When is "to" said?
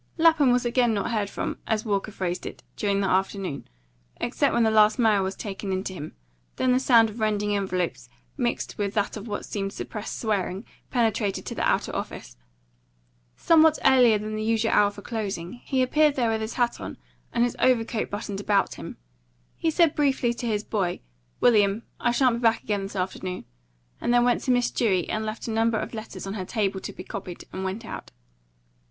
5.83-5.93, 11.45-11.53, 20.33-20.47, 24.45-24.51, 26.79-26.91